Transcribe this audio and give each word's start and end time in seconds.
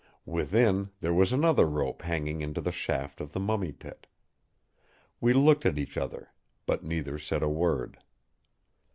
Within, 0.25 0.89
there 0.99 1.13
was 1.13 1.31
another 1.31 1.67
rope 1.67 2.01
hanging 2.01 2.41
into 2.41 2.59
the 2.59 2.71
shaft 2.71 3.21
of 3.21 3.33
the 3.33 3.39
Mummy 3.39 3.71
Pit. 3.71 4.07
We 5.19 5.31
looked 5.31 5.63
at 5.63 5.77
each 5.77 5.95
other; 5.95 6.33
but 6.65 6.83
neither 6.83 7.19
said 7.19 7.43
a 7.43 7.49
word. 7.49 7.99